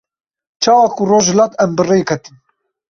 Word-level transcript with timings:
Çawa 0.63 0.87
ku 0.95 1.03
roj 1.09 1.25
hilat 1.31 1.53
em 1.63 1.71
bi 1.75 1.83
rê 1.89 1.99
ketin. 2.09 2.35